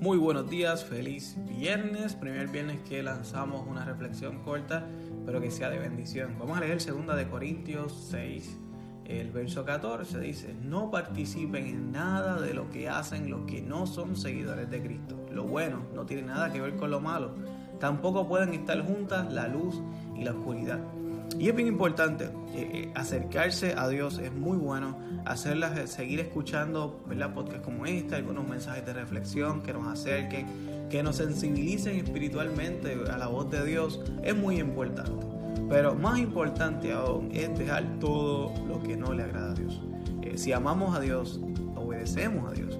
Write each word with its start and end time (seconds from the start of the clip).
Muy 0.00 0.16
buenos 0.16 0.48
días, 0.48 0.84
feliz 0.84 1.36
viernes, 1.44 2.14
primer 2.14 2.46
viernes 2.46 2.78
que 2.88 3.02
lanzamos 3.02 3.66
una 3.66 3.84
reflexión 3.84 4.44
corta, 4.44 4.86
pero 5.26 5.40
que 5.40 5.50
sea 5.50 5.70
de 5.70 5.80
bendición. 5.80 6.36
Vamos 6.38 6.56
a 6.56 6.60
leer 6.60 6.78
2 6.78 7.16
de 7.16 7.28
Corintios 7.28 8.06
6, 8.08 8.58
el 9.06 9.32
verso 9.32 9.64
14 9.64 10.20
dice, 10.20 10.54
no 10.62 10.92
participen 10.92 11.66
en 11.66 11.90
nada 11.90 12.40
de 12.40 12.54
lo 12.54 12.70
que 12.70 12.88
hacen 12.88 13.28
los 13.28 13.40
que 13.46 13.60
no 13.60 13.88
son 13.88 14.14
seguidores 14.14 14.70
de 14.70 14.80
Cristo. 14.80 15.18
Lo 15.32 15.42
bueno 15.42 15.80
no 15.92 16.06
tiene 16.06 16.22
nada 16.22 16.52
que 16.52 16.60
ver 16.60 16.76
con 16.76 16.92
lo 16.92 17.00
malo. 17.00 17.34
Tampoco 17.80 18.28
pueden 18.28 18.54
estar 18.54 18.80
juntas 18.86 19.32
la 19.32 19.48
luz 19.48 19.82
y 20.14 20.22
la 20.22 20.30
oscuridad. 20.30 20.78
Y 21.36 21.48
es 21.48 21.54
bien 21.54 21.68
importante 21.68 22.24
eh, 22.24 22.30
eh, 22.72 22.92
acercarse 22.94 23.74
a 23.76 23.88
Dios, 23.88 24.18
es 24.18 24.32
muy 24.32 24.56
bueno 24.56 24.96
hacerlas, 25.24 25.78
eh, 25.78 25.86
seguir 25.86 26.20
escuchando 26.20 27.04
¿verdad? 27.06 27.34
podcasts 27.34 27.64
como 27.64 27.86
este, 27.86 28.16
algunos 28.16 28.48
mensajes 28.48 28.84
de 28.86 28.92
reflexión 28.92 29.62
que 29.62 29.72
nos 29.72 29.86
acerquen, 29.86 30.46
que 30.88 31.02
nos 31.02 31.16
sensibilicen 31.16 31.96
espiritualmente 31.96 32.96
a 33.10 33.18
la 33.18 33.28
voz 33.28 33.50
de 33.50 33.64
Dios, 33.64 34.00
es 34.22 34.34
muy 34.34 34.58
importante. 34.58 35.26
Pero 35.68 35.94
más 35.94 36.18
importante 36.18 36.92
aún 36.92 37.30
es 37.32 37.56
dejar 37.58 37.84
todo 38.00 38.52
lo 38.66 38.82
que 38.82 38.96
no 38.96 39.12
le 39.12 39.24
agrada 39.24 39.52
a 39.52 39.54
Dios. 39.54 39.82
si 40.36 40.52
amamos 40.52 40.96
a 40.96 41.00
Dios, 41.00 41.40
obedecemos 41.76 42.50
a 42.50 42.54
Dios. 42.54 42.78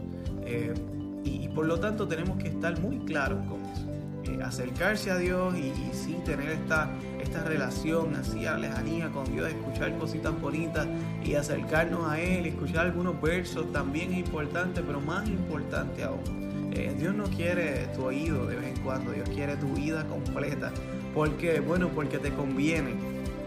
y, 1.25 1.45
y, 1.45 1.49
por 1.49 1.67
lo 1.67 1.79
tanto 1.79 2.07
tenemos 2.09 2.39
que 2.39 2.49
estar 2.49 2.81
muy 2.81 2.99
claros 3.01 3.41
con 3.47 3.61
eso. 3.67 3.98
Eh, 4.29 4.43
acercarse 4.43 5.11
a 5.11 5.17
Dios 5.17 5.55
y, 5.57 5.73
sí 5.95 6.17
tener 6.25 6.51
esta, 6.51 6.91
esta 7.21 7.45
relación 7.45 8.15
así 8.17 8.45
a 8.47 8.59
lejanía 8.59 9.09
con 9.09 9.31
Dios, 9.33 9.49
escuchar 9.49 9.97
cositas 9.99 10.39
bonitas 10.41 10.87
y 11.25 11.35
acercarnos 11.35 12.11
a 12.11 12.21
Él, 12.21 12.47
escuchar 12.47 12.87
algunos 12.87 13.21
versos 13.21 13.73
también 13.73 14.13
es 14.13 14.19
importante, 14.19 14.83
pero 14.83 15.01
más 15.01 15.27
importante 15.29 16.05
aún. 16.05 16.71
Eh, 16.73 16.95
Dios 16.99 17.15
no 17.15 17.25
quiere 17.25 17.87
tu 17.95 18.05
oído 18.05 18.47
de 18.47 18.57
vez 18.57 18.77
en 18.77 18.83
cuando, 18.83 19.13
Dios 19.13 19.29
quiere 19.31 19.57
tu 19.57 19.69
vida 19.69 20.05
completa. 20.07 20.71
¿Por 21.15 21.37
qué? 21.39 21.61
Bueno, 21.61 21.89
porque 21.89 22.19
te 22.19 22.31
conviene, 22.31 22.95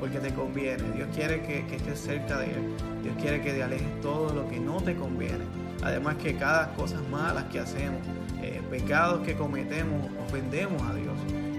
porque 0.02 0.20
te 0.20 0.34
conviene. 0.34 0.84
Dios 0.96 1.08
quiere 1.16 1.42
que, 1.44 1.60
estés 1.76 2.00
cerca 2.00 2.40
de 2.40 2.48
Él. 2.48 2.76
Dios 3.04 3.16
quiere 3.22 3.40
que 3.40 3.54
te 3.54 3.64
alejes 3.64 4.02
todo 4.02 4.34
lo 4.34 4.50
que 4.50 4.60
no 4.60 4.82
te 4.82 4.96
conviene. 4.96 5.46
Además 5.84 6.16
que 6.16 6.36
cada 6.36 6.74
cosa 6.74 7.00
malas 7.12 7.46
que 7.46 7.60
hacemos, 7.60 8.02
eh, 8.42 8.62
pecados 8.72 9.24
que 9.24 9.36
cometemos, 9.36 10.04
ofendemos 10.28 10.82
a 10.82 10.96
Dios. 10.96 11.14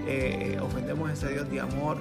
Eh, 0.07 0.55
eh, 0.55 0.59
ofendemos 0.59 1.09
a 1.09 1.13
ese 1.13 1.29
Dios 1.29 1.49
de 1.49 1.59
amor. 1.59 1.97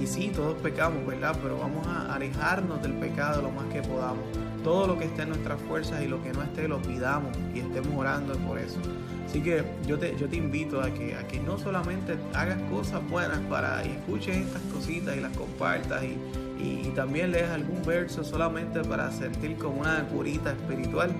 y 0.00 0.06
sí, 0.06 0.30
todos 0.34 0.54
pecamos, 0.60 1.06
¿verdad? 1.06 1.34
Pero 1.42 1.58
vamos 1.58 1.86
a 1.86 2.14
alejarnos 2.14 2.82
del 2.82 2.92
pecado 2.94 3.40
lo 3.42 3.50
más 3.50 3.64
que 3.72 3.80
podamos. 3.80 4.24
Todo 4.62 4.86
lo 4.86 4.98
que 4.98 5.04
esté 5.04 5.22
en 5.22 5.30
nuestras 5.30 5.60
fuerzas 5.62 6.02
y 6.02 6.08
lo 6.08 6.22
que 6.22 6.32
no 6.32 6.42
esté, 6.42 6.68
lo 6.68 6.82
pidamos 6.82 7.36
y 7.54 7.60
estemos 7.60 7.96
orando 7.96 8.34
por 8.40 8.58
eso. 8.58 8.78
Así 9.26 9.40
que 9.40 9.64
yo 9.86 9.98
te, 9.98 10.16
yo 10.16 10.28
te 10.28 10.36
invito 10.36 10.80
a 10.80 10.90
que, 10.90 11.14
a 11.14 11.26
que 11.26 11.40
no 11.40 11.58
solamente 11.58 12.16
hagas 12.32 12.60
cosas 12.70 13.06
buenas 13.10 13.40
para 13.50 13.84
y 13.84 13.90
escuches 13.90 14.36
estas 14.36 14.62
cositas 14.72 15.16
y 15.16 15.20
las 15.20 15.36
compartas 15.36 16.04
y, 16.04 16.16
y, 16.62 16.92
también 16.94 17.32
lees 17.32 17.50
algún 17.50 17.82
verso 17.84 18.24
solamente 18.24 18.80
para 18.82 19.10
sentir 19.10 19.56
como 19.58 19.80
una 19.80 20.06
curita 20.08 20.52
espiritual, 20.52 21.10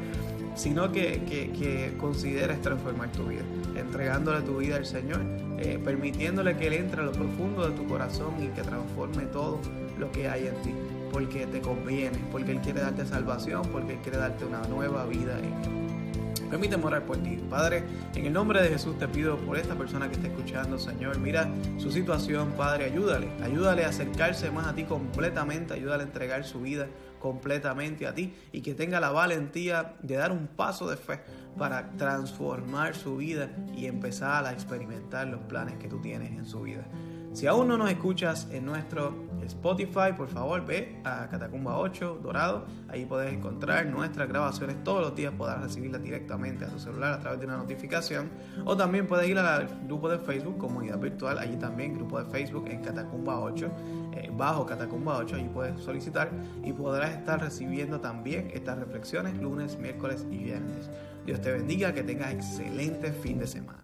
sino 0.56 0.90
que, 0.90 1.22
que, 1.24 1.92
transformar 2.62 3.12
tu 3.12 3.24
vida, 3.24 3.42
entregándole 3.76 4.40
tu 4.42 4.56
vida 4.56 4.76
al 4.76 4.86
Señor, 4.86 5.20
eh, 5.58 5.78
permitiéndole 5.82 6.56
que 6.56 6.66
Él 6.66 6.72
entre 6.74 7.02
a 7.02 7.04
lo 7.04 7.12
profundo 7.12 7.68
de 7.68 7.76
tu 7.76 7.86
corazón 7.86 8.34
y 8.42 8.48
que 8.48 8.62
transforme 8.62 9.24
todo 9.26 9.60
lo 9.98 10.10
que 10.10 10.28
hay 10.28 10.48
en 10.48 10.54
ti, 10.62 10.74
porque 11.12 11.46
te 11.46 11.60
conviene, 11.60 12.18
porque 12.32 12.52
Él 12.52 12.60
quiere 12.60 12.80
darte 12.80 13.06
salvación, 13.06 13.62
porque 13.70 13.92
Él 13.94 13.98
quiere 14.02 14.18
darte 14.18 14.44
una 14.44 14.62
nueva 14.62 15.04
vida 15.06 15.38
en 15.38 15.95
Permíteme 16.48 16.84
orar 16.84 17.04
por 17.04 17.16
ti. 17.18 17.38
Padre, 17.50 17.84
en 18.14 18.26
el 18.26 18.32
nombre 18.32 18.62
de 18.62 18.68
Jesús 18.68 18.98
te 18.98 19.08
pido 19.08 19.36
por 19.38 19.58
esta 19.58 19.74
persona 19.74 20.08
que 20.08 20.14
está 20.14 20.28
escuchando, 20.28 20.78
Señor. 20.78 21.18
Mira 21.18 21.48
su 21.78 21.90
situación, 21.90 22.52
Padre, 22.56 22.86
ayúdale. 22.86 23.28
Ayúdale 23.42 23.84
a 23.84 23.88
acercarse 23.88 24.50
más 24.50 24.66
a 24.66 24.74
ti 24.74 24.84
completamente. 24.84 25.74
Ayúdale 25.74 26.04
a 26.04 26.06
entregar 26.06 26.44
su 26.44 26.60
vida 26.60 26.86
completamente 27.18 28.06
a 28.06 28.14
ti 28.14 28.34
y 28.52 28.60
que 28.60 28.74
tenga 28.74 29.00
la 29.00 29.10
valentía 29.10 29.96
de 30.02 30.16
dar 30.16 30.32
un 30.32 30.46
paso 30.46 30.88
de 30.88 30.96
fe 30.96 31.20
para 31.58 31.90
transformar 31.92 32.94
su 32.94 33.16
vida 33.16 33.50
y 33.76 33.86
empezar 33.86 34.44
a 34.46 34.52
experimentar 34.52 35.26
los 35.26 35.40
planes 35.42 35.76
que 35.78 35.88
tú 35.88 36.00
tienes 36.00 36.30
en 36.30 36.46
su 36.46 36.62
vida. 36.62 36.84
Si 37.36 37.46
aún 37.46 37.68
no 37.68 37.76
nos 37.76 37.90
escuchas 37.90 38.48
en 38.50 38.64
nuestro 38.64 39.12
Spotify, 39.44 40.14
por 40.16 40.26
favor 40.26 40.64
ve 40.64 41.02
a 41.04 41.28
Catacumba 41.28 41.76
8 41.76 42.20
Dorado. 42.22 42.64
Ahí 42.88 43.04
puedes 43.04 43.30
encontrar 43.30 43.84
nuestras 43.84 44.26
grabaciones 44.26 44.82
todos 44.82 45.02
los 45.02 45.14
días, 45.14 45.34
podrás 45.36 45.60
recibirlas 45.60 46.02
directamente 46.02 46.64
a 46.64 46.68
tu 46.68 46.78
celular 46.78 47.12
a 47.12 47.20
través 47.20 47.38
de 47.38 47.44
una 47.44 47.58
notificación. 47.58 48.30
O 48.64 48.74
también 48.74 49.06
puedes 49.06 49.28
ir 49.28 49.36
al 49.36 49.68
grupo 49.86 50.08
de 50.08 50.18
Facebook, 50.18 50.56
Comunidad 50.56 50.98
Virtual. 50.98 51.38
Allí 51.38 51.56
también, 51.56 51.92
grupo 51.92 52.18
de 52.18 52.24
Facebook 52.30 52.68
en 52.68 52.80
Catacumba 52.80 53.38
8, 53.38 53.70
eh, 54.14 54.30
bajo 54.34 54.64
Catacumba 54.64 55.18
8. 55.18 55.36
Allí 55.36 55.50
puedes 55.52 55.78
solicitar 55.82 56.30
y 56.64 56.72
podrás 56.72 57.10
estar 57.10 57.38
recibiendo 57.38 58.00
también 58.00 58.50
estas 58.54 58.78
reflexiones 58.78 59.36
lunes, 59.36 59.78
miércoles 59.78 60.24
y 60.30 60.38
viernes. 60.38 60.88
Dios 61.26 61.42
te 61.42 61.52
bendiga, 61.52 61.92
que 61.92 62.02
tengas 62.02 62.32
excelente 62.32 63.12
fin 63.12 63.38
de 63.38 63.46
semana. 63.46 63.82